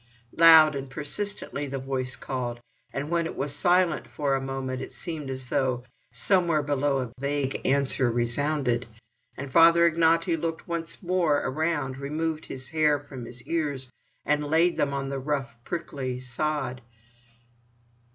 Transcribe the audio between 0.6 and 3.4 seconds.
and persistently the voice called, and when it